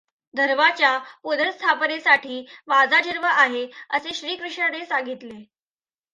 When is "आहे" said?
3.25-3.65